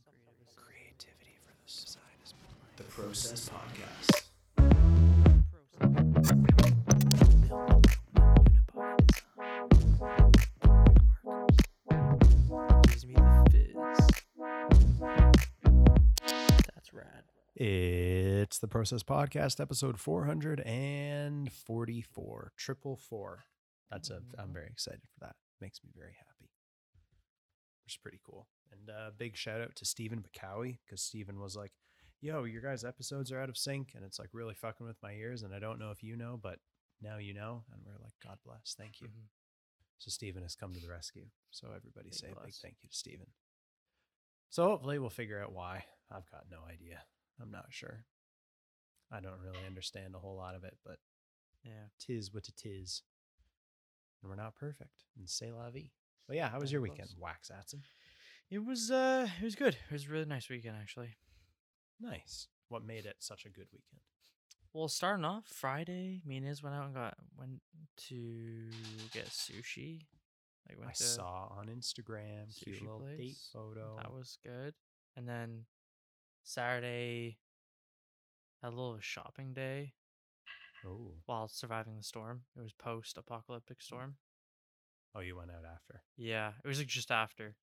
[0.00, 2.32] Some creative Creativity for the side is
[2.76, 4.22] the Process Podcast.
[12.88, 13.74] Gives me the fizz.
[16.74, 17.24] That's rad.
[17.54, 23.44] It's the Process Podcast, episode 444, triple four.
[23.90, 24.52] That's a, I'm mm-hmm.
[24.54, 25.36] very excited for that.
[25.60, 26.48] Makes me very happy.
[27.84, 28.46] Which is pretty cool.
[28.72, 31.72] And uh, big shout out to Stephen Bacowie because Stephen was like,
[32.20, 35.12] yo, your guys' episodes are out of sync and it's like really fucking with my
[35.12, 35.42] ears.
[35.42, 36.58] And I don't know if you know, but
[37.02, 37.64] now you know.
[37.72, 38.74] And we're like, God bless.
[38.78, 39.08] Thank you.
[39.08, 39.28] Mhm.
[39.98, 41.26] So Stephen has come to the rescue.
[41.50, 43.26] So everybody Big say a big thank you to Stephen.
[44.50, 45.84] So hopefully we'll figure out why.
[46.10, 47.04] I've got no idea.
[47.40, 48.04] I'm not sure.
[49.10, 50.98] I don't really understand a whole lot of it, but
[51.64, 51.88] Yeah.
[51.98, 53.02] tis what it is.
[54.22, 55.04] And we're not perfect.
[55.16, 55.90] And say la vie.
[56.26, 57.14] But yeah, how was your weekend?
[57.18, 57.72] Wax at
[58.52, 59.78] It was uh it was good.
[59.88, 61.16] It was a really nice weekend actually.
[61.98, 62.48] Nice.
[62.68, 64.02] What made it such a good weekend?
[64.74, 67.62] Well, starting off Friday, me and Iz went out and got went
[68.08, 68.68] to
[69.10, 70.02] get sushi.
[70.68, 73.48] Like went I to saw on Instagram, cute little date place.
[73.54, 73.96] photo.
[73.96, 74.74] That was good.
[75.16, 75.64] And then
[76.44, 77.38] Saturday
[78.62, 79.94] had a little shopping day
[80.86, 81.12] oh.
[81.24, 82.42] while surviving the storm.
[82.54, 84.16] It was post apocalyptic storm.
[85.14, 86.02] Oh, you went out after.
[86.18, 87.56] Yeah, it was like just after.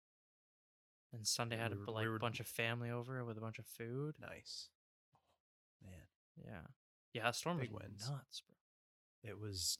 [1.12, 3.58] And Sunday had we a we like were- bunch of family over with a bunch
[3.58, 4.16] of food.
[4.20, 4.68] Nice.
[5.82, 6.06] Man,
[6.44, 6.66] Yeah,
[7.12, 8.10] yeah, that storm Big was wins.
[8.10, 9.30] nuts, bro.
[9.30, 9.78] it was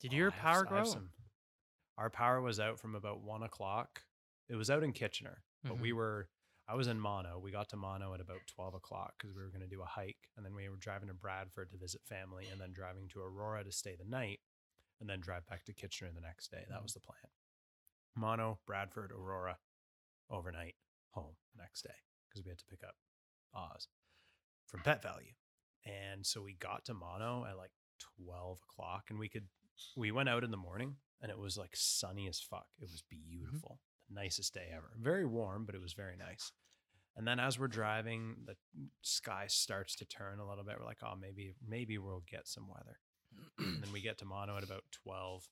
[0.00, 0.76] Did Oh, your power s- I go?
[0.76, 0.92] have out?
[0.92, 1.12] some-
[1.96, 4.04] Our power was out from about one o'clock.
[4.48, 5.96] It was out in Kitchener, but we Mhm.
[5.96, 6.30] were.
[6.68, 7.38] I was in Mono.
[7.38, 9.86] We got to Mono at about twelve o'clock because we were going to do a
[9.86, 13.20] hike, and then we were driving to Bradford to visit family, and then driving to
[13.22, 14.40] Aurora to stay the night,
[15.00, 16.64] and then drive back to Kitchener the next day.
[16.68, 17.30] That was the plan.
[18.14, 19.58] Mono, Bradford, Aurora,
[20.30, 20.74] overnight,
[21.10, 21.94] home the next day
[22.28, 22.94] because we had to pick up
[23.54, 23.88] Oz
[24.66, 25.34] from Pet Valu.
[25.86, 27.70] And so we got to Mono at like
[28.24, 29.46] 12 o'clock and we could,
[29.96, 32.66] we went out in the morning and it was like sunny as fuck.
[32.80, 33.30] It was mm-hmm.
[33.30, 33.80] beautiful.
[34.08, 34.92] The nicest day ever.
[35.00, 36.52] Very warm, but it was very nice.
[37.16, 38.54] And then as we're driving, the
[39.02, 40.76] sky starts to turn a little bit.
[40.78, 42.98] We're like, oh, maybe, maybe we'll get some weather.
[43.58, 45.48] and then we get to Mono at about 12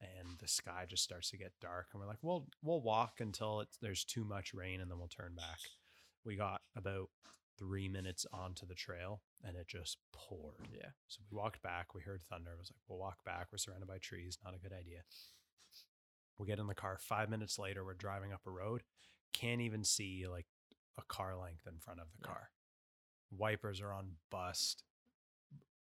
[0.00, 3.60] and the sky just starts to get dark and we're like well we'll walk until
[3.60, 5.58] it's there's too much rain and then we'll turn back.
[6.24, 7.08] We got about
[7.58, 10.68] three minutes onto the trail and it just poured.
[10.72, 10.90] Yeah.
[11.08, 13.86] so we walked back we heard thunder i was like we'll walk back we're surrounded
[13.88, 15.00] by trees not a good idea.
[16.38, 18.82] We get in the car five minutes later we're driving up a road
[19.32, 20.46] can't even see like
[20.98, 22.32] a car length in front of the Yeah.
[22.34, 22.50] car.
[23.30, 24.82] Wipers are on bust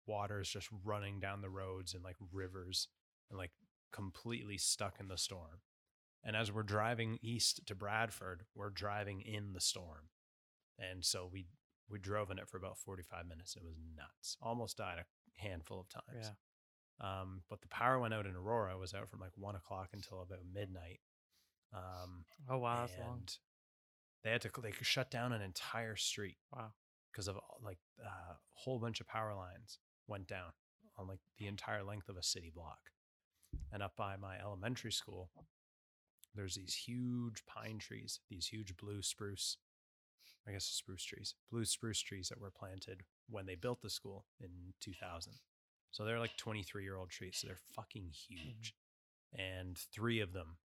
[0.08, 2.88] water is just running down the roads and like rivers
[3.30, 3.52] and like
[3.92, 5.62] completely stuck in the storm.
[6.24, 10.10] And as we're driving east to Bradford, we're driving in the storm.
[10.78, 11.48] And so we
[11.90, 13.56] we drove in it for about 45 minutes.
[13.58, 14.38] It was nuts.
[14.42, 16.32] Almost died a handful of times.
[17.02, 17.22] Yeah.
[17.22, 18.76] Um, but the power went out in Aurora.
[18.76, 21.00] It was out from like one o'clock until about midnight.
[21.74, 23.24] Um, Oh wow, that's long.
[24.24, 26.74] they had to they could shut down an entire street Wow.
[27.12, 30.52] because of like uh, a whole bunch of power lines went down
[30.98, 32.80] on like the entire length of a city block.
[33.72, 35.30] And up by my elementary school,
[36.36, 39.58] there's these huge pine trees, these huge blue spruce,
[40.48, 44.26] I guess spruce trees, blue spruce trees that were planted when they built the school
[44.40, 44.50] in
[44.82, 45.34] 2000.
[45.92, 47.38] So they're like 23 year old trees.
[47.38, 48.36] So they're fucking mm-hmm.
[48.36, 48.74] huge.
[49.38, 50.58] And three of them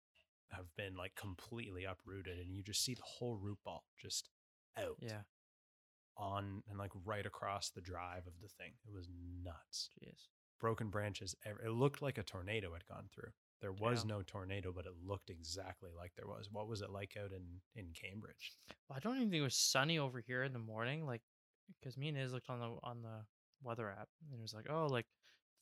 [0.51, 2.39] have been like completely uprooted.
[2.39, 4.29] And you just see the whole root ball just
[4.77, 5.23] out Yeah.
[6.17, 8.73] on and like right across the drive of the thing.
[8.87, 9.09] It was
[9.43, 9.91] nuts.
[10.01, 10.29] Jeez.
[10.59, 11.35] Broken branches.
[11.45, 13.31] It looked like a tornado had gone through.
[13.61, 14.09] There was Yeah.
[14.17, 16.49] no tornado, but it looked exactly like there was.
[16.51, 18.53] What was it like out in in Cambridge?
[18.89, 21.23] Well, I don't even think it was sunny over here in the morning, like
[21.81, 23.25] because me and Iz looked on the on the
[23.63, 25.07] weather app and it was like, oh, like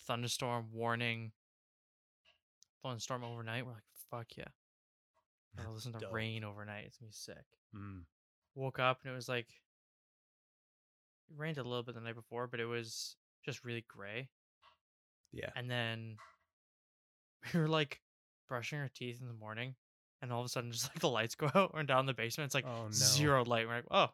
[0.06, 1.32] thunderstorm warning,
[2.82, 3.65] thunderstorm overnight.
[3.66, 4.49] We're like, fuck yeah.
[5.56, 6.12] Gotta listen to Dope.
[6.12, 6.84] rain overnight.
[6.87, 7.44] It's gonna be sick.
[7.75, 8.05] Mm,
[8.55, 9.49] Woke up and it was like
[11.31, 14.29] it rained a little bit the night before, but it was just really gray.
[15.35, 15.51] Yeah.
[15.57, 16.17] And then
[17.55, 18.01] we were like
[18.49, 19.75] brushing our teeth in the morning,
[20.23, 21.75] and all of a sudden, just like the lights go out.
[21.75, 22.47] We're down in the basement.
[22.47, 22.91] It's like Oh, no.
[22.91, 23.67] zero light.
[23.67, 24.09] We're like, oh,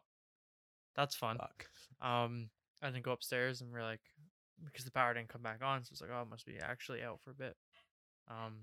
[0.95, 1.37] that's fun.
[1.37, 1.67] Fuck.
[2.01, 2.49] Um,
[2.81, 4.01] and then go upstairs, and we're like,
[4.65, 7.01] because the power didn't come back on, so it's like, oh, it must be actually
[7.03, 7.55] out for a bit.
[8.29, 8.53] Um,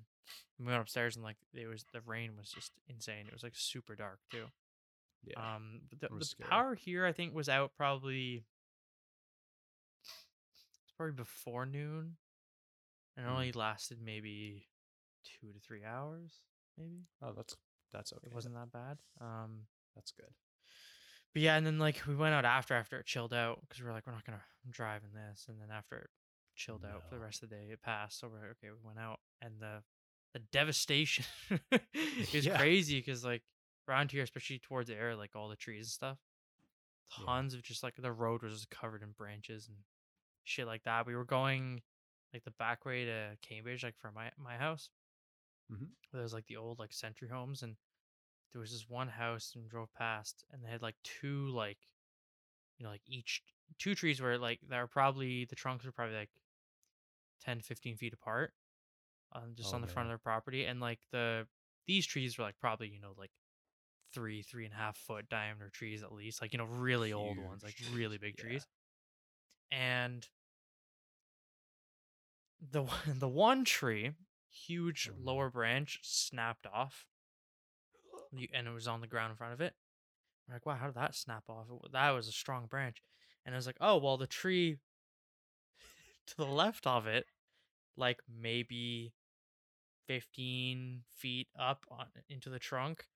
[0.58, 3.26] we went upstairs, and like it was the rain was just insane.
[3.26, 4.44] It was like super dark too.
[5.24, 5.54] Yeah.
[5.56, 8.44] Um, the, the power here, I think, was out probably.
[10.84, 12.16] It's probably before noon,
[13.18, 13.32] and it Mm.
[13.32, 14.68] only lasted maybe
[15.24, 16.40] two to three hours.
[16.78, 17.54] Maybe oh, that's
[17.92, 18.28] that's okay.
[18.28, 18.98] it wasn't that bad.
[19.20, 20.32] Um, That's good.
[21.34, 23.86] But yeah, and then like we went out after after it chilled out because we
[23.86, 26.10] were like we're not gonna drive in this, and then after it
[26.54, 28.18] chilled out for the rest of the day, it passed.
[28.20, 29.82] So we're like, okay, we went out, and the
[30.34, 31.24] the devastation
[32.32, 32.56] is Yeah.
[32.56, 33.42] crazy because like
[33.88, 36.18] around here, especially towards the air, like all the trees and stuff,
[37.18, 37.24] Yeah.
[37.26, 39.78] tons of just like the road was just covered in branches and
[40.44, 41.06] shit like that.
[41.06, 41.82] We were going
[42.32, 44.90] like the back way to Cambridge, like from my my house.
[45.68, 45.88] Mhm.
[46.12, 47.76] There was like the old like century homes, and
[48.52, 51.88] there was this one house and drove past, and they had like two like,
[52.78, 53.42] you know, like each
[53.78, 56.30] two trees were like that were probably the trunks were probably like
[57.40, 58.54] 10, 15 feet apart,
[59.32, 61.48] um, just Oh, on the front of their property, and like the
[61.86, 63.32] these trees were like probably you know like
[64.14, 67.38] three three and a half foot diameter trees at least like you know really old
[67.38, 68.38] ones like really big Yeah.
[68.38, 68.66] trees
[69.70, 70.28] and
[72.60, 74.14] the one- the one tree
[74.50, 77.06] huge Oh, lower branch snapped off.
[78.52, 79.74] And it was on the ground in front of it.
[80.46, 81.66] We're like wow how did that snap off?
[81.92, 83.02] That was a strong branch.
[83.44, 84.78] And i was like oh well the tree
[86.26, 87.26] to the left of it
[87.96, 89.14] like maybe
[90.06, 93.06] 15 feet up on into the trunk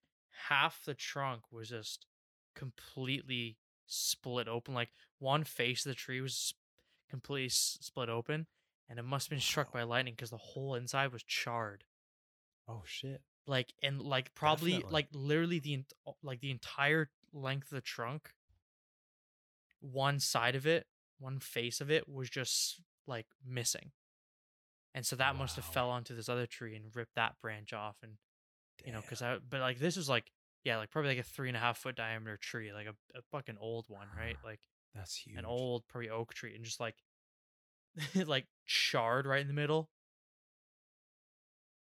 [0.49, 2.07] half the trunk was just
[2.55, 3.57] completely
[3.87, 4.75] split open.
[4.75, 6.55] Like one face of the tree was
[7.11, 8.47] completely split open
[8.93, 9.81] and it must have been struck Wow.
[9.81, 11.85] by lightning because the whole inside was charred
[12.69, 13.23] Oh shit.
[13.47, 14.93] like and like probably Definitely.
[14.93, 15.85] like literally the
[16.23, 18.31] like the entire length of the trunk
[19.81, 20.87] one side of it
[21.19, 23.91] one face of it was just like missing
[24.95, 27.97] and so that must have fell onto this other tree and ripped that branch off
[28.03, 28.13] and
[28.85, 30.31] you know because i but like this was like
[30.65, 33.23] yeah like probably like a three and a half foot diameter tree like a, a
[33.33, 34.61] fucking old one right ah, like
[34.95, 35.37] that's huge.
[35.39, 36.97] an old probably oak tree and just like
[38.27, 39.91] like charred right in the middle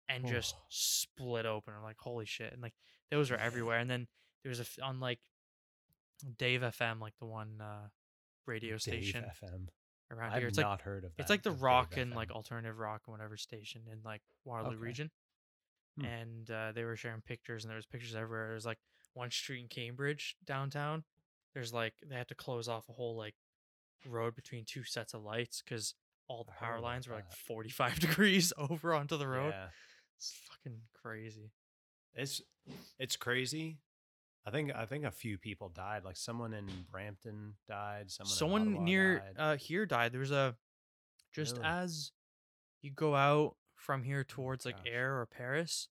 [0.08, 0.62] and just Oh.
[0.68, 2.74] split open I'm like holy shit and like
[3.10, 4.06] those are everywhere and then
[4.42, 5.20] there was a f- on like
[6.38, 7.88] dave fm like the one uh
[8.46, 9.68] radio Dave station FM.
[10.10, 11.22] around I've here it's not like heard of that.
[11.22, 14.70] it's like the Dave rock and like alternative rock and whatever station in like Waterloo
[14.76, 14.78] Okay.
[14.78, 15.10] region.
[15.98, 16.04] Hmm.
[16.06, 18.48] And uh, they were sharing pictures and there was pictures everywhere.
[18.48, 18.78] There's like
[19.14, 21.04] one street in Cambridge downtown.
[21.54, 23.34] There's like they had to close off a whole like
[24.06, 25.94] road between two sets of lights because
[26.28, 29.52] all the I power lines were like 45 degrees over onto the road.
[29.54, 29.66] Yeah.
[30.18, 31.50] It's fucking crazy.
[32.14, 32.40] It's
[32.98, 33.78] it's crazy.
[34.46, 36.04] I think I think a few people died.
[36.04, 38.10] Like someone in Brampton died.
[38.10, 39.34] Someone, Someone near died.
[39.38, 40.12] uh here died.
[40.12, 40.56] There was a
[41.34, 41.68] just Really?
[41.68, 42.12] as
[42.82, 44.92] you go out from here Oh towards like gosh.
[44.92, 45.88] Air or Paris,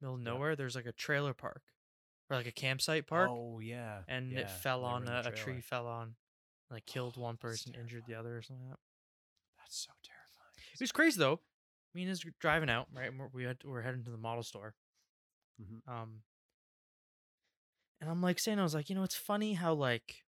[0.00, 1.62] middle of nowhere, there's like a trailer park
[2.28, 3.30] or like a campsite park.
[3.30, 4.00] Oh yeah.
[4.08, 6.14] and yeah, it fell they on a, a tree fell on
[6.70, 8.80] like killed one person injured the other or something like that
[9.58, 10.72] That's so terrifying.
[10.72, 11.40] it was crazy though
[11.94, 14.74] me and his driving out right we're, we had we're heading to the model store
[15.60, 15.92] Mm-hmm.
[15.92, 16.22] um
[18.00, 20.22] and i'm like saying i was like you know it's funny how like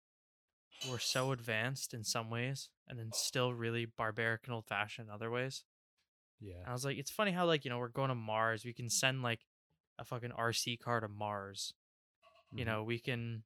[0.89, 5.13] we're so advanced in some ways and then still really barbaric and old fashioned in
[5.13, 5.63] other ways
[6.41, 6.63] and Yeah.
[6.67, 8.89] i was like it's funny how like you know we're going to mars we can
[8.89, 9.39] send like
[9.99, 11.73] a fucking rc car to mars
[12.53, 12.67] you Mhm.
[12.67, 13.43] know we can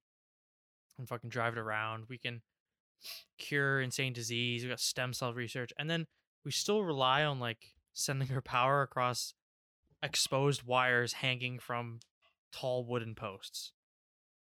[0.97, 2.41] and fucking drive it around we can
[3.37, 6.07] cure insane disease we got stem cell research and then
[6.43, 9.33] we still rely on like sending our power across
[10.01, 11.99] exposed wires hanging from
[12.51, 13.71] tall wooden posts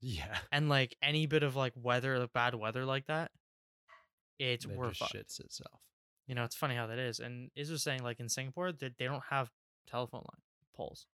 [0.01, 0.39] Yeah.
[0.53, 3.31] and like any bit of like weather like bad weather like that
[4.39, 5.15] it's It we're just fucked.
[5.15, 5.81] shits itself.
[6.27, 8.91] you know it's funny how that is and is was saying like in singapore they,
[8.99, 9.51] they don't have
[9.89, 10.43] telephone line
[10.75, 11.07] poles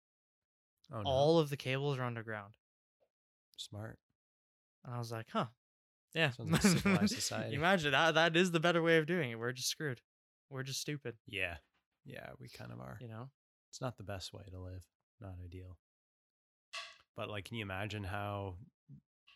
[0.93, 1.09] Oh no.
[1.09, 2.55] all of the cables are underground
[3.57, 3.99] smart.
[4.85, 5.47] And I was like, huh.
[6.15, 6.31] Yeah.
[6.31, 7.57] Sounds like civilized society.
[7.57, 9.39] Imagine that that is the better way of doing it.
[9.39, 10.01] We're just screwed.
[10.51, 11.57] We're just stupid, Yeah.
[12.07, 12.99] Yeah, we kind of are.
[13.01, 13.31] you know?
[13.71, 14.83] It's not the best way to live.
[15.21, 15.77] Not ideal.
[17.17, 18.57] But like can you imagine how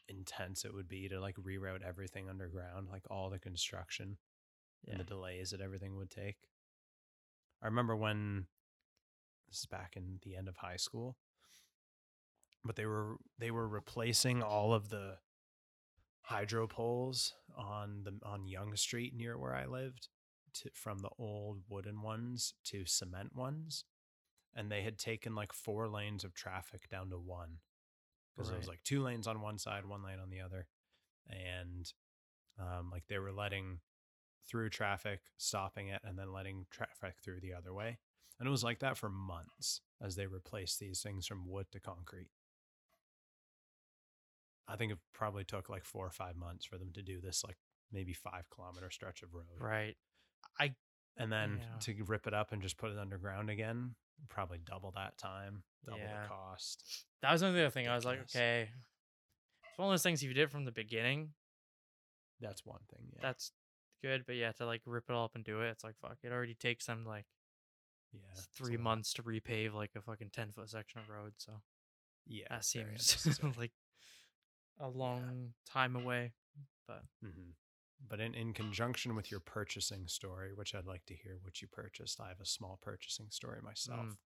[0.08, 4.18] intense it would be to like reroute everything underground, like all the construction
[4.84, 4.92] Yeah.
[4.92, 6.36] and the delays that everything would take?
[7.62, 8.46] I remember when
[9.48, 11.16] this is back in the end of high school,
[12.64, 15.16] but they were they were replacing all of the
[16.28, 20.08] hydro poles on the on Yonge Street near where I lived
[20.52, 23.84] to, from the old wooden ones to cement ones,
[24.54, 27.58] and they had taken like four lanes of traffic down to one
[28.36, 30.66] because it was like two lanes on one side, one lane on the other,
[31.30, 31.92] and
[32.60, 33.78] um, like they were letting
[34.46, 37.98] through traffic, stopping it, and then letting traffic through the other way.
[38.38, 41.80] And it was like that for months as they replaced these things from wood to
[41.80, 42.28] concrete.
[44.68, 47.42] I think it probably took like four or five months for them to do this,
[47.44, 47.56] like
[47.90, 49.46] maybe five kilometer stretch of road.
[49.58, 49.96] Right.
[50.60, 50.74] I,
[51.16, 51.78] and then Yeah.
[51.94, 53.94] to rip it up and just put it underground again,
[54.28, 56.22] probably double that time, double Yeah.
[56.22, 57.06] the cost.
[57.22, 57.88] That was another thing.
[57.88, 58.70] I was like, okay.
[59.64, 61.34] It's one of those things if you did it from the beginning,
[62.40, 63.08] That's one thing.
[63.14, 63.20] Yeah.
[63.22, 63.52] that's
[64.02, 64.24] good.
[64.26, 66.18] But yeah, to like rip it all up and do it, it's like fuck.
[66.22, 67.26] It already takes them like
[68.12, 68.20] yeah.
[68.32, 71.32] s- it's a three months to repave like a fucking ten foot section of road.
[71.38, 71.62] So
[72.26, 72.46] Yeah.
[72.50, 73.16] that seems
[73.56, 73.72] like
[74.80, 76.32] a long time away.
[76.86, 77.54] But Mhm.
[78.00, 81.66] But in, in conjunction with your purchasing story, which I'd like to hear what you
[81.68, 84.18] purchased, I have a small purchasing story myself Mm.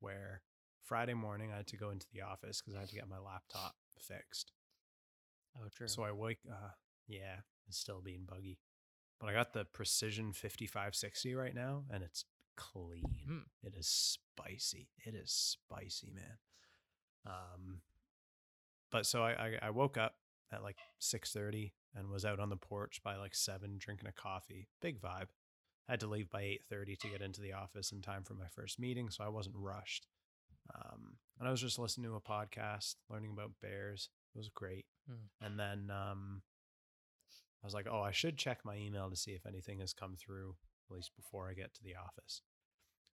[0.00, 0.42] where
[0.82, 3.18] Friday morning I had to go into the office because I had to get my
[3.18, 4.52] laptop fixed.
[5.56, 5.88] oh, true.
[5.88, 6.72] So I wake, uh,
[7.06, 8.58] yeah, it's still being buggy.
[9.18, 12.24] But I got the Precision 5560 right now and it's
[12.56, 13.22] clean.
[13.26, 13.44] Mm.
[13.62, 14.90] It is spicy.
[14.98, 16.38] It is spicy, man.
[17.24, 17.82] Um,
[18.92, 20.14] but so I, I, I woke up
[20.52, 24.68] at like 6.30 and was out on the porch by like 7 drinking a coffee.
[24.80, 25.28] Big vibe.
[25.88, 28.78] Had to leave by 8.30 to get into the office in time for my first
[28.78, 30.06] meeting, so I wasn't rushed.
[30.74, 34.08] Um, and I was just listening to a podcast, learning about bears.
[34.34, 34.86] It was great.
[35.08, 35.44] Hmm.
[35.44, 36.42] And then um,
[37.62, 40.14] I was like, oh, I should check my email to see if anything has come
[40.16, 40.54] through,
[40.88, 42.42] at least before I get to the office.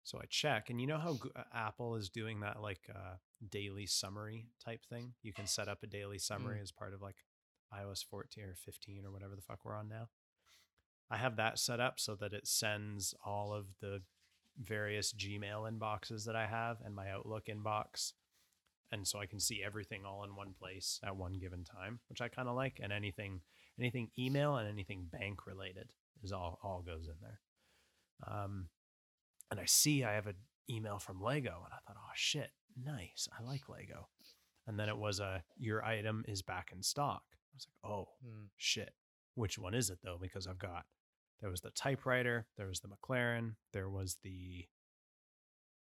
[0.04, 3.16] So I check, and you know how uh, Apple is doing that like uh,
[3.50, 5.14] daily summary type thing?
[5.22, 7.16] You can set up a daily summary as part of like
[7.74, 10.08] iOS 14 or 15 or whatever the fuck we're on now.
[11.10, 14.02] I have that set up so that it sends all of the
[14.60, 18.12] various Gmail inboxes that I have and my Outlook inbox.
[18.92, 22.20] And so I can see everything all in one place at one given time, which
[22.20, 22.78] I kind of like.
[22.82, 23.40] And anything,
[23.78, 25.88] anything email and anything bank related
[26.22, 27.40] is all all goes in there.
[28.26, 28.68] Um,
[29.54, 30.34] and I see I have an
[30.68, 32.50] email from Lego, and I thought, oh shit,
[32.82, 33.28] nice.
[33.38, 34.08] I like Lego.
[34.66, 37.22] And then it was a your item is back in stock.
[37.32, 38.48] I was like, oh Mm.
[38.56, 38.94] shit.
[39.34, 40.18] Which one is it though?
[40.20, 40.86] Because I've got
[41.40, 44.66] there was the typewriter, there was the McLaren, there was the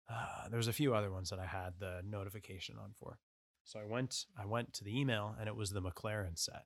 [0.09, 3.19] uh, there was a few other ones that I had the notification on for.
[3.65, 6.65] So I went I went to the email and it was the McLaren set,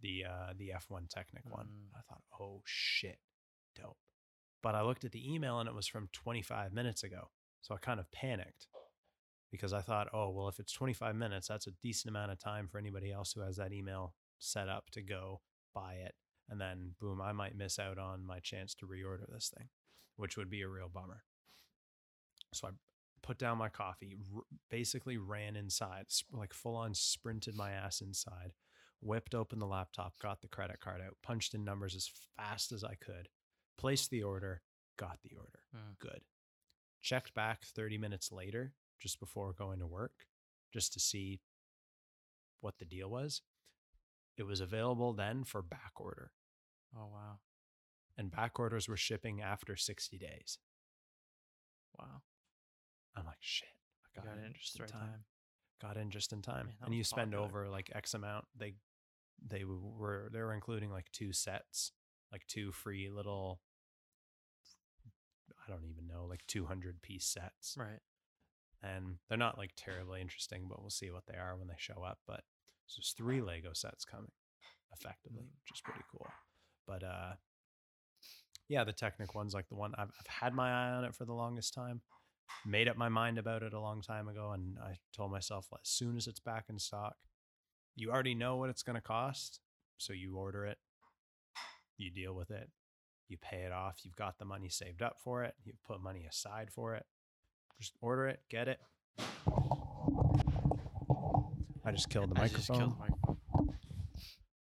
[0.00, 1.66] the uh, the F1 Technic one.
[1.66, 1.96] Mm.
[1.98, 3.18] I thought, oh shit,
[3.74, 3.96] dope.
[4.62, 7.30] But I looked at the email and it was from 25 minutes ago.
[7.62, 8.66] So I kind of panicked
[9.50, 12.68] because I thought, oh, well, if it's 25 minutes, that's a decent amount of time
[12.68, 15.40] for anybody else who has that email set up to go
[15.74, 16.14] buy it.
[16.48, 19.68] And then, boom, I might miss out on my chance to reorder this thing,
[20.16, 21.24] which would be a real bummer.
[22.52, 22.70] So I
[23.22, 28.00] put down my coffee, r- basically ran inside, sp- like full on sprinted my ass
[28.00, 28.52] inside,
[29.00, 32.82] whipped open the laptop, got the credit card out, punched in numbers as fast as
[32.82, 33.28] I could,
[33.80, 34.62] placed the order,
[34.98, 35.60] got the order.
[35.74, 35.98] Mm.
[35.98, 36.20] Good.
[37.02, 40.26] Checked back 30 minutes later, just before going to work,
[40.72, 41.40] just to see
[42.60, 43.42] what the deal was.
[44.36, 46.32] It was available then for back order,
[46.96, 47.38] Oh wow,
[48.16, 50.58] and back orders were shipping after 60 days.
[51.98, 52.22] wow.
[53.16, 53.68] I'm like, shit,
[54.16, 55.24] I got, got in just the right time.
[55.82, 57.44] got in just in time Man, and you spend popular.
[57.64, 58.74] over like x amount they
[59.46, 61.92] they were they were including like two sets
[62.32, 63.60] like two free little
[65.70, 68.00] i don't even know like 200 piece sets Right.
[68.82, 72.02] and they're not like terribly interesting but we'll see what they are when they show
[72.02, 72.42] up but
[72.86, 74.32] so there's three lego sets coming
[74.92, 75.54] effectively Mm.
[75.62, 76.26] which is pretty cool
[76.86, 77.34] but uh
[78.68, 81.24] yeah the technic one's like the one I've, I've had my eye on it for
[81.24, 82.00] the longest time
[82.66, 85.78] made up my mind about it a long time ago and i told myself as
[85.88, 87.14] soon as it's back in stock
[87.96, 89.60] you already know what it's going to cost
[89.98, 90.78] so you order it
[91.96, 92.70] you deal with it
[93.30, 96.26] you pay it off you've got the money saved up for it you've put money
[96.28, 97.06] aside for it.
[97.80, 98.80] Just order it get it.
[101.84, 103.74] I just killed the I microphone killed the microphone.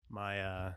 [0.10, 0.72] my uh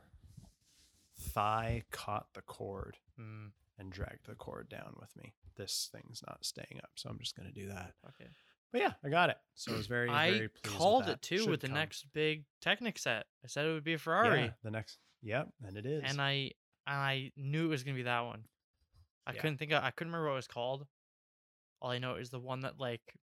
[1.18, 5.34] thigh caught the cord Mm, and dragged the cord down with me.
[5.56, 7.92] This thing's not staying up so i'm just going to do that.
[8.08, 8.28] Okay.
[8.72, 9.36] but yeah i got it.
[9.54, 11.76] So i was very I very called it too Should with the come.
[11.76, 13.26] next big Technic set.
[13.44, 16.02] I said it would be a Yeah, Ferrari, the next yep and it is.
[16.06, 16.52] And I
[16.86, 18.44] and I knew it was gonna be that one.
[19.26, 19.40] I Yeah.
[19.40, 20.86] couldn't think of I couldn't remember what it was called.
[21.80, 23.16] All I know is the one that like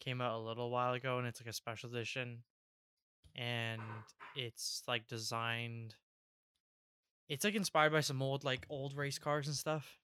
[0.00, 2.44] came out a little while ago, and it's like a special edition,
[3.34, 3.80] and
[4.36, 5.96] it's like designed.
[7.28, 9.98] It's like inspired by some old like old race cars and stuff.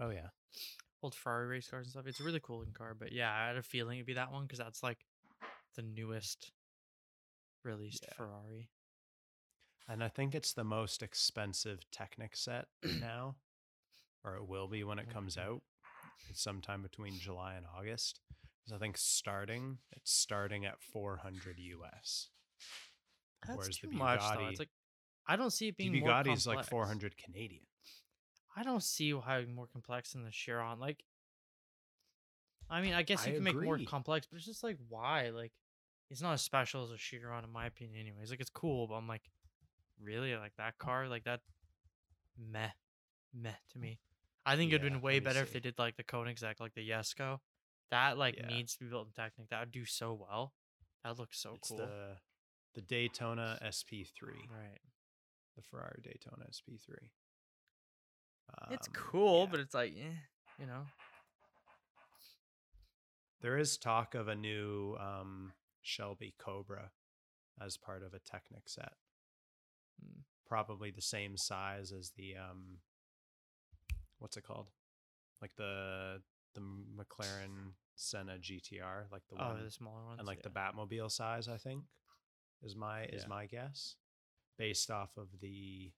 [0.00, 0.28] oh yeah
[1.02, 2.06] old Ferrari race cars and stuff.
[2.06, 4.32] It's a really cool looking car, but yeah, I had a feeling it'd be that
[4.32, 5.04] one because that's like
[5.76, 6.50] the newest
[7.62, 8.14] released Yeah.
[8.14, 8.68] Ferrari.
[9.88, 12.66] And i think it's the most expensive technic set
[13.00, 13.36] now
[14.24, 15.62] or it will be when it comes out
[16.28, 18.20] it's sometime between july and august
[18.64, 22.30] 'Cause i think starting it's starting at 400 us
[23.46, 24.46] That's Whereas too the much though.
[24.46, 24.70] It's like
[25.26, 27.66] I don't see it the being more bugatti's like 400 canadian
[28.56, 30.80] I don't see how more complex than the Chiron.
[30.80, 31.04] Like,
[32.70, 35.28] I mean, I guess I you can make more complex, but it's just like why?
[35.28, 35.52] Like,
[36.10, 38.00] it's not as special as a Chiron in my opinion.
[38.00, 39.30] Anyways, like it's cool, but I'm like,
[40.02, 41.40] really like that car, like that,
[42.38, 42.70] meh,
[43.34, 43.98] meh to me.
[44.44, 46.88] I think it'd Yeah, been way better if they did like the Koenigsegg, like the
[46.88, 47.40] Jesko.
[47.90, 48.46] That like Yeah.
[48.46, 49.48] needs to be built in Technic.
[49.50, 50.54] That would do so well.
[51.04, 51.78] That looks so it's cool.
[51.78, 52.16] the
[52.74, 54.80] the Daytona SP3, Right.
[55.56, 57.10] the Ferrari Daytona SP3.
[58.70, 59.46] It's Um, cool, yeah.
[59.50, 60.14] but it's like, eh,
[60.58, 60.86] you know.
[63.40, 66.90] there is talk of a new um, Shelby Cobra
[67.60, 68.92] as part of a Technic set.
[70.04, 70.22] Mm.
[70.48, 72.78] Probably the same size as the um,
[74.18, 74.70] what's it called?
[75.42, 76.22] Like the
[76.54, 80.18] the McLaren Senna GTR, like the Oh, one the smaller ones.
[80.18, 80.50] and like the.
[80.50, 81.84] Batmobile size, I think,
[82.62, 83.28] is my is Yeah.
[83.28, 83.96] my guess,
[84.58, 85.92] based off of the,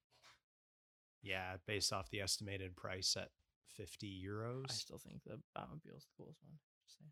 [1.23, 3.31] yeah, based off the estimated price at
[3.77, 4.65] fifty euros.
[4.71, 6.59] I still think the Batmobile's the coolest one.
[6.85, 7.11] Just saying.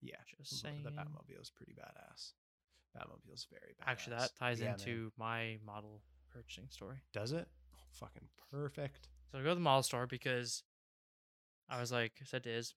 [0.00, 0.82] yeah, Just saying.
[0.82, 2.32] the Batmobile is pretty badass.
[2.96, 3.86] Batmobile's very badass.
[3.90, 4.74] Actually, that ties Yeah, man.
[4.80, 6.96] into my model purchasing story.
[7.12, 7.48] does it?
[7.74, 9.08] Oh, fucking perfect.
[9.30, 10.62] So I go to the model store because
[11.68, 12.74] I was like, I said to Iz,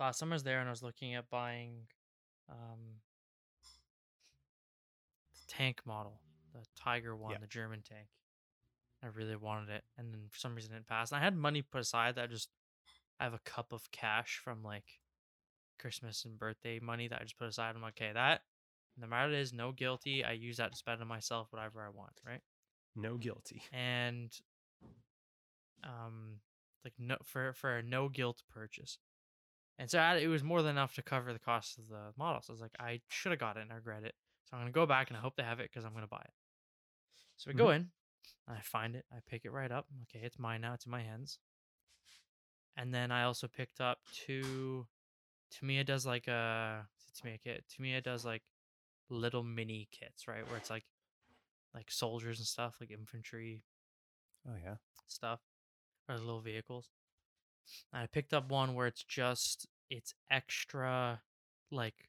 [0.00, 1.86] last summer was there and I was looking at buying
[2.48, 3.00] um,
[5.34, 6.20] the tank model,
[6.52, 7.38] the Tiger one, Yeah.
[7.38, 8.08] the German tank.
[9.02, 11.12] I really wanted it, and then for some reason it didn't.
[11.12, 12.48] And I had money put aside that I just
[13.20, 15.00] I have a cup of cash from like
[15.78, 17.76] Christmas and birthday money that I just put aside.
[17.76, 18.40] I'm like, okay, that
[18.98, 20.24] no matter is, no guilty.
[20.24, 22.40] I use that to spend on myself whatever I want, right?
[22.96, 23.62] No guilty.
[23.72, 24.30] and
[25.82, 26.40] um
[26.84, 28.98] like no for for a no guilt purchase
[29.78, 32.40] and so I, it was more than enough to cover the cost of the model
[32.42, 34.62] so i was like i should have got it and i regret it so i'm
[34.62, 36.32] gonna go back and i hope they have it because i'm gonna buy it
[37.36, 37.88] so we go in
[38.48, 40.92] and i find it i pick it right up okay it's mine now it's in
[40.92, 41.38] my hands
[42.76, 44.86] and then i also picked up two
[45.50, 46.86] Tamiya does like a
[47.20, 48.42] Tamiya kit Tamiya does like
[49.10, 50.84] little mini kits right where it's like
[51.74, 53.64] like soldiers and stuff like infantry
[54.46, 54.76] Oh yeah.
[55.06, 55.40] stuff
[56.08, 56.90] or little vehicles.
[57.92, 61.22] And I picked up one where it's just it's extra
[61.70, 62.08] like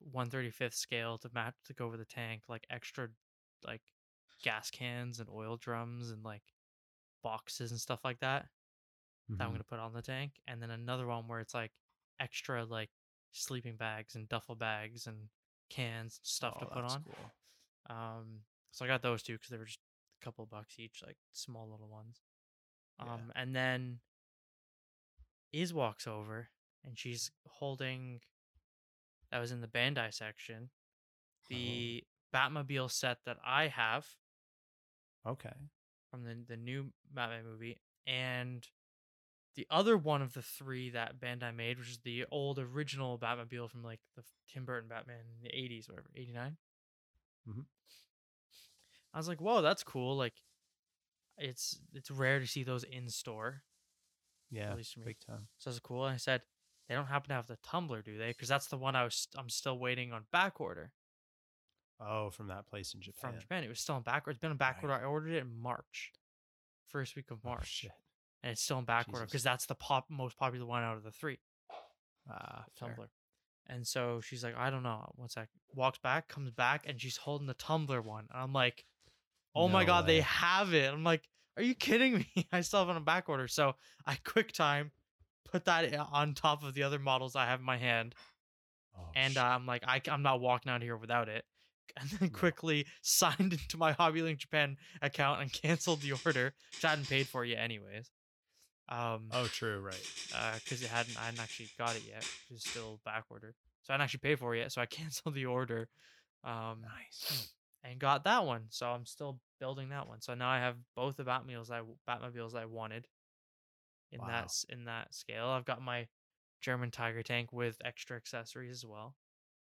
[0.00, 3.08] 135th scale to match to go over the tank, like extra
[3.64, 3.82] like
[4.42, 6.42] gas cans and oil drums and like
[7.22, 8.48] boxes and stuff like that
[9.38, 9.52] that I'm Mhm.
[9.52, 10.34] gonna put on the tank.
[10.46, 11.72] And then another one where it's like
[12.20, 12.90] extra like
[13.32, 15.28] sleeping bags and duffel bags and
[15.70, 17.04] cans and stuff to Oh, put on.
[17.04, 17.96] Cool.
[17.96, 18.40] Um,
[18.72, 19.80] so I got those two because they were just
[20.20, 22.20] a couple of bucks each, like small little ones.
[22.98, 23.14] Yeah.
[23.14, 24.00] Um, and then
[25.52, 26.48] Iz walks over
[26.84, 28.20] and she's holding.
[29.30, 30.70] That was in the Bandai section.
[31.48, 32.04] The
[32.34, 34.06] Batmobile set that I have
[35.26, 35.52] Okay.
[36.10, 38.66] from the the new Batman movie, and
[39.56, 43.70] the other one of the three that Bandai made, which is the old original Batmobile
[43.70, 47.66] from like the Tim Burton Batman in the eighties, whatever, eighty Mhm.
[49.12, 50.16] I was like, whoa, that's cool.
[50.16, 50.34] Like,
[51.36, 53.64] it's it's rare to see those in store,
[54.50, 54.70] Yeah.
[54.70, 55.06] at least for me.
[55.06, 55.48] Big time.
[55.58, 56.04] so that's cool.
[56.06, 56.42] And I said,
[56.88, 58.28] they don't happen to have the tumbler, do they?
[58.28, 60.92] Because that's the one I was I'm still waiting on back order
[61.98, 63.32] Oh, from that place in Japan.
[63.32, 63.64] from Japan.
[63.64, 64.30] It was still in back order.
[64.30, 64.84] It's been in back Right.
[64.90, 64.94] order.
[64.94, 66.12] I ordered it in March,
[66.86, 67.66] first week of Oh, March.
[67.66, 67.92] shit.
[68.42, 71.02] And it's still in back order because that's the pop most popular one out of
[71.04, 71.38] the three.
[72.28, 72.64] Fair.
[72.78, 73.10] tumbler
[73.66, 77.16] and so she's like i don't know one sec walks back comes back and she's
[77.16, 78.84] holding the tumbler one and i'm like
[79.54, 80.92] oh my No god they have it.
[80.92, 81.22] I'm like
[81.56, 82.46] are you kidding me?
[82.52, 83.74] I still have it on a back order so
[84.06, 84.92] i quick time
[85.50, 88.14] put that on top of the other models i have in my hand
[88.96, 91.44] Oh, and uh, i'm like I, I'm not walking out here without it
[92.00, 92.38] and then No.
[92.38, 97.26] quickly signed into my hobbylink japan account and canceled the order which i hadn't paid
[97.26, 98.10] for yet anyways
[98.90, 99.80] um oh, true.
[99.80, 100.06] Right.
[100.64, 102.26] because it hadn't I hadn't actually got it yet.
[102.50, 104.72] It was still back order, so I hadn't actually paid for it yet.
[104.72, 105.88] So I canceled the order,
[106.44, 107.50] um, Nice.
[107.84, 108.64] and got that one.
[108.70, 110.20] So I'm still building that one.
[110.20, 113.06] So now I have both the Batmobiles I Batmobiles I wanted
[114.12, 114.28] in Wow.
[114.28, 115.46] that in that scale.
[115.46, 116.06] I've got my
[116.60, 119.14] German Tiger tank with extra accessories as well.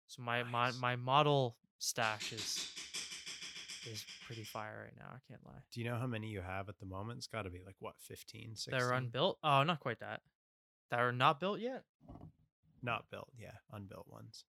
[0.09, 2.61] So my my my model stash is
[3.87, 5.11] is pretty fire right now.
[5.15, 5.63] I can't lie.
[5.73, 7.19] Do you know how many you have at the moment?
[7.19, 8.71] It's got to be like what, 15, 16?
[8.79, 9.39] They're unbuilt.
[9.43, 10.21] Oh, not quite that.
[10.91, 11.85] That are not built yet.
[12.83, 13.29] Not built.
[13.39, 14.45] Yeah, unbuilt ones.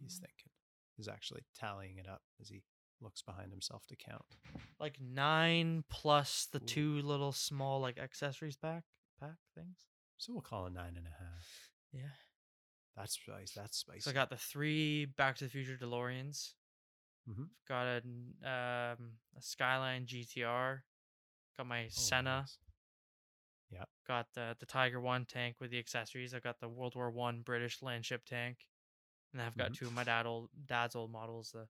[0.00, 0.20] He's Mm.
[0.20, 0.50] thinking.
[0.96, 2.62] He's actually tallying it up as he
[3.00, 4.24] looks behind himself to count.
[4.78, 6.66] like nine plus the Ooh.
[6.66, 8.84] two little small like accessories pack
[9.18, 9.86] pack things.
[10.18, 11.70] So we'll call it nine and a half.
[11.92, 12.12] Yeah.
[12.96, 13.52] That's spice.
[13.54, 14.00] That's spicy.
[14.00, 16.54] So I got the three Back to the Future DeLoreans.
[17.28, 17.48] Mhm.
[17.68, 17.96] Got a
[18.48, 20.82] um a Skyline GTR.
[21.56, 22.40] Got my Oh, Senna.
[22.40, 22.58] nice.
[23.70, 23.88] Yep.
[24.06, 26.32] Got the the Tiger One tank with the accessories.
[26.34, 28.58] I've got the World War One British landship tank,
[29.32, 29.78] and I've got Mhm.
[29.78, 31.68] two of my dad old dad's old models, the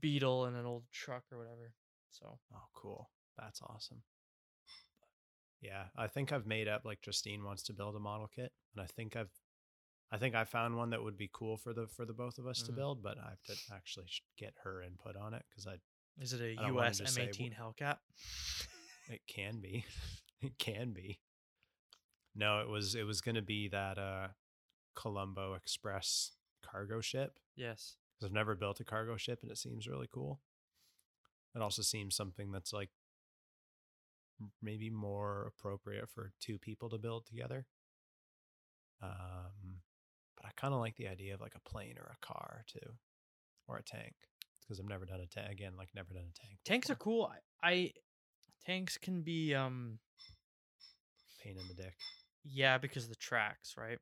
[0.00, 1.74] Beetle and an old truck or whatever.
[2.10, 3.10] So Oh, cool.
[3.36, 4.02] That's awesome.
[5.60, 8.82] Yeah, I think I've made up like Justine wants to build a model kit, and
[8.82, 9.30] I think I've,
[10.10, 12.46] I think I found one that would be cool for the for the both of
[12.46, 12.76] us to Mhm.
[12.76, 15.80] build, but I have to actually get her input on it because I
[16.18, 17.98] is it a US M18 Hellcat?
[19.08, 19.84] it can be,
[20.40, 21.20] it can be.
[22.34, 24.28] No, it was it was gonna be that uh
[24.94, 27.96] Colombo Express cargo ship Yes.
[28.14, 30.40] because I've never built a cargo ship and it seems really cool.
[31.54, 32.90] It also seems something that's like
[34.62, 37.66] maybe more appropriate for two people to build together.
[39.02, 39.82] Um,
[40.38, 42.92] but I kind of like the idea of like a plane or a car too,
[43.66, 44.14] or a tank
[44.62, 46.58] because I've never done a tank again, like never done a tank.
[46.64, 47.30] Tanks are cool.
[47.62, 47.92] I, I
[48.64, 49.98] tanks can be um
[51.42, 51.94] pain in the dick.
[52.44, 53.98] yeah because of the tracks, right?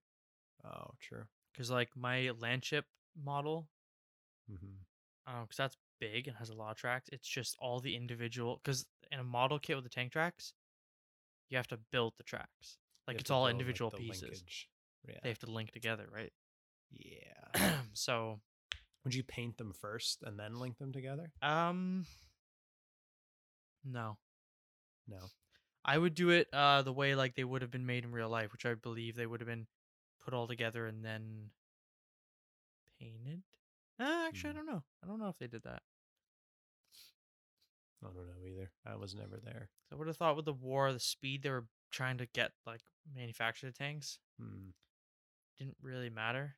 [0.64, 1.22] Oh, true.
[1.52, 2.82] Because like my landship
[3.24, 3.68] model,
[4.50, 4.66] mm-hmm.
[5.26, 7.08] I don't know, because that's big and has a lot of tracks.
[7.12, 8.60] It's just all the individual.
[8.62, 10.52] Because in a model kit with the tank tracks,
[11.48, 12.78] you have to build the tracks.
[13.06, 14.42] Like it's all individual pieces.
[15.08, 15.18] Yeah.
[15.22, 16.32] They have to link together, right?
[16.90, 17.80] yeah.
[17.92, 18.40] so,
[19.04, 21.30] Would you paint them first and then link them together?
[21.42, 22.06] um,
[23.84, 24.18] no,
[25.08, 25.18] No.
[25.84, 28.28] I would do it uh the way like they would have been made in real
[28.28, 29.66] life, which I believe they would have been
[30.24, 31.50] put all together and then
[32.98, 33.42] painted.
[34.00, 34.56] Uh, actually, I Hmm.
[34.58, 34.82] don't know.
[35.02, 35.82] I don't know if they did that.
[38.04, 38.70] I don't know either.
[38.84, 39.68] I was never there.
[39.92, 42.82] I would have thought with the war, the speed they were trying to get like
[43.14, 44.70] manufacture the tanks Hmm.
[45.58, 46.56] Didn't really matter.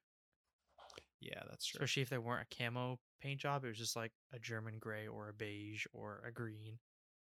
[1.20, 1.78] Yeah, that's true.
[1.78, 5.06] Especially if they weren't a camo paint job, it was just like a German gray
[5.08, 6.78] or a beige or a green,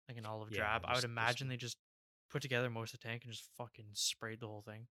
[0.08, 0.84] like an olive Yeah, drab.
[0.84, 1.78] I would just- just- imagine they just
[2.28, 4.88] put together most of the tank and just fucking sprayed the whole thing.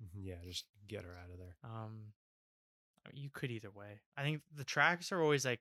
[0.00, 1.56] Mhm, Yeah, just get her out of there.
[1.64, 2.14] Um,
[3.12, 4.00] you could either way.
[4.16, 5.60] I think the tracks are always like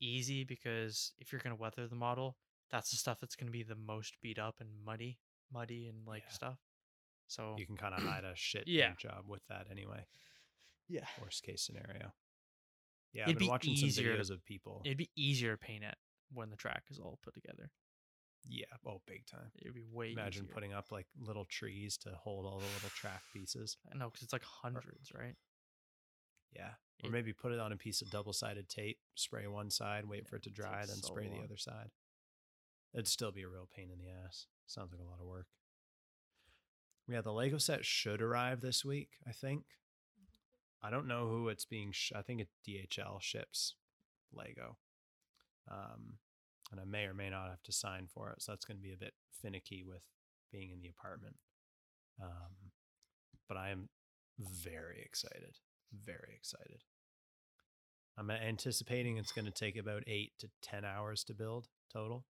[0.00, 2.38] easy because if you're gonna weather the model,
[2.70, 5.18] that's the stuff that's gonna be the most beat up and muddy,
[5.50, 6.28] muddy and like Yeah.
[6.30, 6.63] stuff.
[7.26, 8.88] So You can kind of hide a shit Yeah.
[8.88, 10.06] paint job with that anyway.
[10.88, 12.12] yeah, Worst case scenario.
[13.12, 14.82] Yeah, It'd I've been be watching easier some videos of people.
[14.84, 15.96] it'd be easier to paint it
[16.32, 17.70] when the track is all put together.
[18.46, 19.50] yeah, oh, big time.
[19.62, 20.54] It'd be way Imagine easier.
[20.54, 23.78] putting up like little trees to hold all the little track pieces.
[23.90, 25.36] I know because it's like hundreds, right?
[26.52, 26.74] Yeah.
[27.02, 30.22] Or maybe put it on a piece of double sided tape, spray one side, wait
[30.24, 31.90] Yeah, for it to dry, then so spray the other side.
[32.92, 34.46] It'd still be a real pain in the ass.
[34.66, 35.46] Sounds like a lot of work.
[37.08, 39.64] Yeah, the Lego set should arrive this week, I think.
[40.82, 43.74] I don't know who it's being, sh- I think it DHL ships
[44.32, 44.76] Lego.
[45.70, 46.18] Um,
[46.70, 48.42] and I may or may not have to sign for it.
[48.42, 50.02] So that's going to be a bit finicky with
[50.50, 51.36] being in the apartment.
[52.22, 52.70] Um,
[53.48, 53.88] but I am
[54.38, 55.56] very excited.
[56.04, 56.82] Very excited.
[58.16, 62.24] I'm anticipating it's going to take about eight to 10 hours to build total.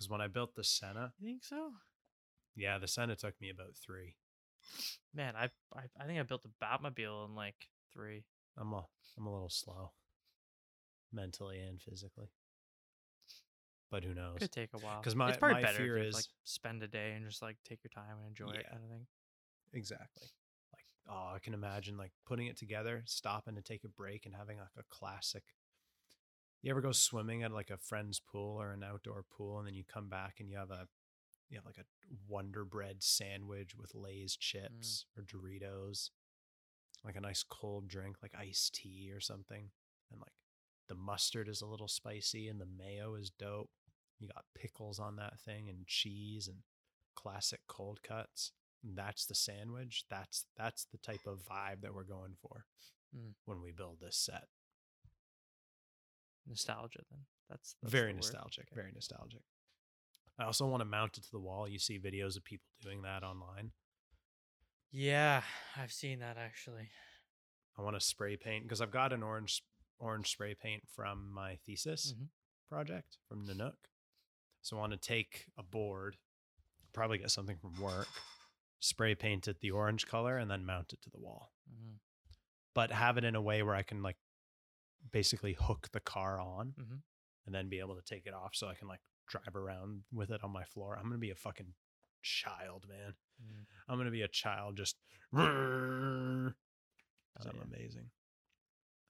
[0.00, 1.72] Because when I built the Senna, You think so?
[2.56, 4.16] yeah, the Senna took me about three.
[5.12, 8.24] Man, I I, I think I built a Batmobile in like three.
[8.56, 8.86] I'm a,
[9.18, 9.92] I'm a little slow
[11.12, 12.28] mentally and physically.
[13.90, 14.38] But who knows?
[14.38, 15.02] Could take a while.
[15.02, 17.26] 'Cause my- it's probably my better fear if you, is- like spend a day and
[17.26, 18.70] just like take your time and enjoy it Yeah.
[18.70, 19.06] kind of thing.
[19.74, 20.28] Exactly.
[20.72, 24.34] Like, oh, I can imagine like putting it together, stopping to take a break, and
[24.34, 25.44] having like a classic.
[26.62, 29.74] You ever go swimming at like a friend's pool or an outdoor pool, and then
[29.74, 30.86] you come back and you have a,
[31.48, 31.84] you have like a
[32.28, 36.10] Wonder Bread sandwich with Lay's chips or Doritos,
[37.04, 39.70] like a nice cold drink like iced tea or something,
[40.10, 40.34] and like
[40.88, 43.70] the mustard is a little spicy and the mayo is dope.
[44.18, 46.58] You got pickles on that thing and cheese and
[47.14, 48.52] classic cold cuts.
[48.84, 50.04] And that's the sandwich.
[50.10, 52.64] That's that's the type of vibe that we're going for
[53.16, 53.34] Mm.
[53.44, 54.44] when we build this set.
[56.50, 57.20] Nostalgia, then.
[57.48, 58.66] That's, that's very the nostalgic.
[58.72, 58.74] Okay.
[58.80, 59.40] Very nostalgic.
[60.38, 61.68] I also want to mount it to the wall.
[61.68, 63.72] You see videos of people doing that online.
[64.92, 65.42] Yeah,
[65.76, 66.90] I've seen that actually.
[67.78, 69.62] I want to spray paint because I've got an orange
[69.98, 72.28] orange spray paint from my thesis Mhm.
[72.68, 73.76] project from Nanook.
[74.62, 76.16] So I want to take a board,
[76.92, 78.08] probably get something from work,
[78.80, 81.52] spray paint it the orange color, and then mount it to the wall.
[81.68, 81.96] hmm
[82.74, 84.16] But have it in a way where I can like
[85.10, 87.02] basically hook the car on Mhm.
[87.46, 90.30] and then be able to take it off so I can like drive around with
[90.30, 90.96] it on my floor.
[90.96, 91.74] I'm gonna be a fucking
[92.22, 93.14] child, man.
[93.42, 93.66] Mm.
[93.88, 94.96] I'm gonna be a child just
[95.32, 95.38] Oh,
[97.48, 97.62] I'm yeah.
[97.62, 98.10] amazing.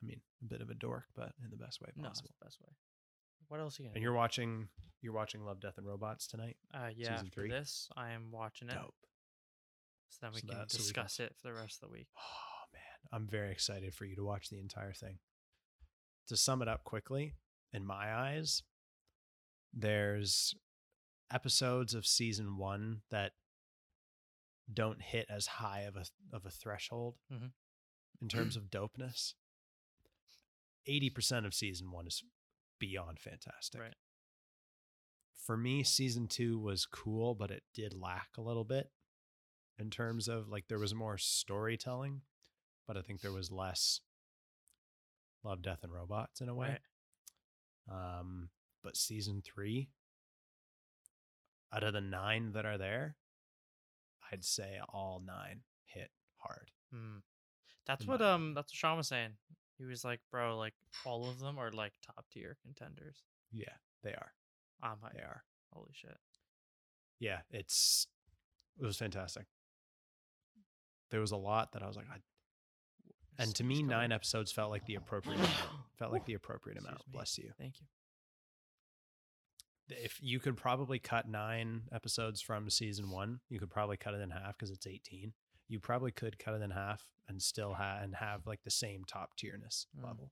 [0.02, 2.30] I mean, a bit of a dork, but in the best way possible.
[2.38, 2.68] the best way.
[3.48, 3.96] what else are you gonna?
[3.96, 4.68] And you're watching
[5.02, 6.56] you're watching Love, Death, and Robots tonight.
[6.74, 7.14] uh, yeah.
[7.16, 7.48] season three?
[7.48, 8.94] this, I am watching it, Dope.
[10.10, 11.88] so then we So can that- so we can- discuss it for the rest of
[11.88, 12.08] the week.
[12.16, 15.18] Oh man, I'm very excited for you to watch the entire thing.
[16.30, 17.34] To sum it up quickly,
[17.72, 18.62] in my eyes,
[19.72, 20.54] there's
[21.28, 23.32] episodes of season one that
[24.72, 27.52] don't hit as high of a of a threshold Mhm.
[28.22, 29.34] in terms of dopeness.
[30.86, 32.22] Eighty percent of season one is
[32.78, 33.80] beyond fantastic.
[33.80, 33.96] Right.
[35.34, 38.92] For me, season two was cool, but it did lack a little bit
[39.78, 42.22] in terms of like there was more storytelling,
[42.86, 44.00] but I think there was less
[45.44, 46.78] love, death, and robots in a way.
[47.88, 48.18] Right.
[48.18, 48.50] Um,
[48.82, 49.88] but season three,
[51.72, 53.16] out of the nine that are there,
[54.32, 56.70] I'd say all nine hit hard.
[56.94, 57.22] Mm.
[57.86, 59.32] That's what um that's what Sean was saying.
[59.78, 60.74] He was like, bro, like
[61.04, 63.22] all of them are like top tier contenders.
[63.50, 63.72] Yeah,
[64.04, 64.32] they are.
[64.82, 65.14] I'm hyped.
[65.14, 65.42] They are.
[65.72, 66.16] Holy shit.
[67.18, 68.06] Yeah, it's
[68.80, 69.46] it was fantastic.
[71.10, 72.18] There was a lot that I was like, I,
[73.40, 75.52] and to me, nine episodes felt like the appropriate amount.
[75.98, 77.06] Felt like the appropriate Excuse amount.
[77.08, 77.12] me.
[77.12, 77.50] Bless you.
[77.58, 77.86] Thank you.
[79.90, 84.20] if you could probably cut nine episodes from season one, you could probably cut it
[84.20, 85.32] in half because it's 18.
[85.68, 89.04] You probably could cut it in half and still have and have like the same
[89.04, 90.04] top tierness Mm.
[90.04, 90.30] level.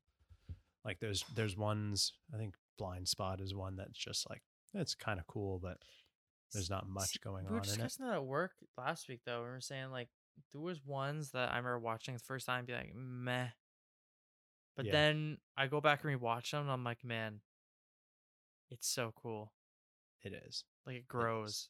[0.85, 4.42] Like there's there's ones I think Blind Spot is one that's just like
[4.75, 5.79] it's kind of cool, but
[6.53, 7.75] there's not much going we were on in it.
[7.75, 9.42] discussing that at work last week though.
[9.42, 10.09] We were saying like
[10.53, 13.48] there was ones that I remember watching the first time and be like, meh.
[14.77, 14.92] But Yeah.
[14.92, 17.40] then I go back and rewatch them and I'm like, man,
[18.70, 19.53] it's so cool.
[20.22, 20.64] It is.
[20.87, 21.68] Like it grows.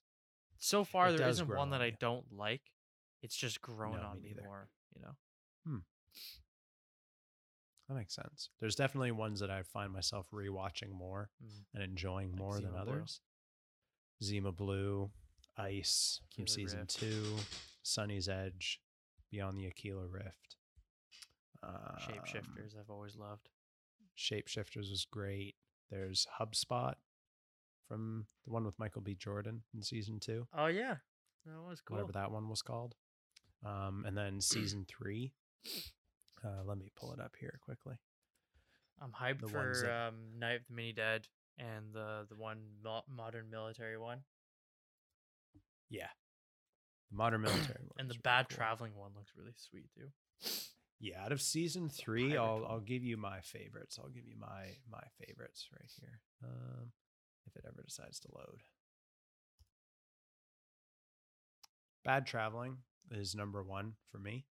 [0.59, 2.63] So far It there isn't one that I don't like.
[3.23, 5.17] It's just grown No, on me me more, you know.
[5.67, 5.79] Hmm.
[7.89, 8.51] That makes sense.
[8.61, 11.65] There's definitely ones that I find myself rewatching more Mm.
[11.75, 12.79] and enjoying Like more than Blue?
[12.81, 13.21] others.
[14.23, 15.11] Zima Blue,
[15.59, 16.99] Ice from season Rift.
[17.01, 17.37] two,
[17.85, 18.81] Sonnie's Edge,
[19.31, 20.57] Beyond the Aquila Rift.
[21.63, 23.49] Um, Shapeshifters I've always loved.
[24.17, 25.57] Shapeshifters was great.
[25.91, 26.95] There's HubSpot
[27.89, 29.15] from the one with Michael B.
[29.15, 30.97] Jordan in season two, Oh yeah.
[31.47, 31.97] That was cool.
[31.97, 32.95] whatever that one was called.
[33.65, 35.33] Um, and then season three.
[36.45, 37.97] Uh, let me pull it up here quickly.
[39.01, 41.27] I'm hyped the for that- um, Night of the Mini Dead
[41.59, 44.19] and the the one mo- modern military one,
[45.91, 46.09] Yeah.
[47.11, 47.97] The modern military one.
[47.99, 48.57] and the really bad cool.
[48.57, 50.09] traveling one looks really sweet too.
[51.01, 52.71] Yeah, out of season three, pirate I'll one.
[52.71, 53.99] I'll give you my favorites.
[54.03, 56.21] I'll give you my my favorites right here.
[56.45, 56.91] Um,
[57.47, 58.63] if it ever decides to load.
[62.05, 62.79] Bad traveling
[63.11, 64.47] is number one for me.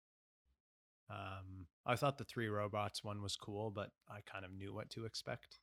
[1.09, 4.89] Um, I thought the three robots one was cool, but I kind of knew what
[4.91, 5.59] to expect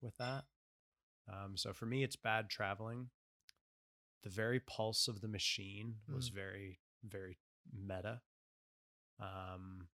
[0.00, 0.44] with that.
[1.28, 3.08] Um, so for me, it's bad traveling.
[4.24, 7.36] The very pulse of the machine was very very
[7.72, 8.20] meta.
[9.20, 9.88] Um,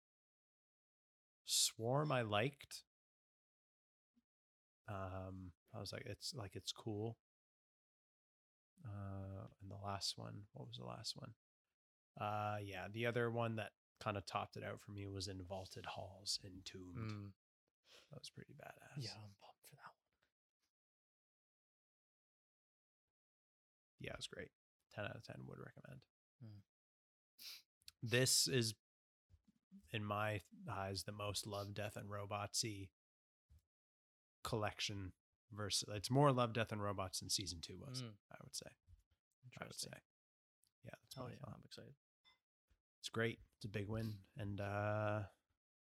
[1.44, 2.84] Swarm I liked.
[4.88, 7.18] Um, I was like, it's like it's cool.
[8.84, 11.32] Uh, and the last one, what was the last one?
[12.20, 13.70] Uh, yeah, the other one that
[14.02, 17.12] kind of topped it out for me was in Vaulted Halls, Entombed.
[17.12, 17.30] Mm.
[18.10, 19.04] That was pretty badass.
[19.04, 19.10] Yeah,
[24.00, 24.50] yeah, it was great.
[24.94, 26.00] Ten out of ten would recommend.
[26.44, 26.60] Mm.
[28.02, 28.74] This is,
[29.92, 32.88] in my eyes, the most Love, Death, and Robotsy
[34.42, 35.12] collection.
[35.52, 38.02] Versus, it's more Love, Death, and Robots than season two was.
[38.02, 38.70] Mm, I would say.
[39.60, 39.90] I would say.
[40.84, 41.54] Yeah, that's my yeah, thought.
[41.56, 41.94] I'm excited.
[43.00, 43.38] It's great.
[43.56, 45.20] It's a big win, and uh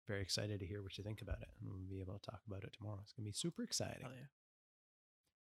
[0.07, 1.49] very excited to hear what you think about it.
[1.61, 3.01] And we'll be able to talk about it tomorrow.
[3.03, 4.03] It's gonna be super exciting.
[4.03, 4.27] Hell yeah.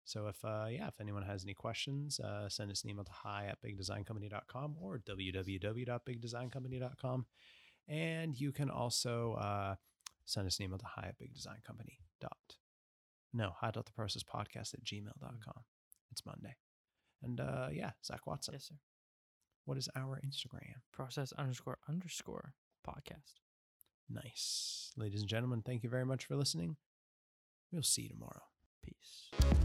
[0.06, 3.12] So if uh yeah, if anyone has any questions, uh send us an email to
[3.12, 7.26] hi at bigdesigncompany.com or www.bigdesigncompany.com.
[7.88, 9.76] And you can also uh
[10.26, 12.58] send us an email to hi at bigdesigncompany dot
[13.34, 15.64] no, hi dot the process podcast at gmail.com.
[16.12, 16.56] It's Monday.
[17.22, 18.54] And uh yeah, Zak Watson.
[18.54, 18.76] Yes, sir.
[19.66, 20.76] What is our Instagram?
[20.94, 22.54] Process underscore underscore
[22.88, 23.42] podcast.
[24.10, 24.92] Nice.
[24.96, 26.78] Ladies and gentlemen, thank you very much for listening.
[27.72, 28.44] We'll see you tomorrow.
[28.84, 29.65] Peace.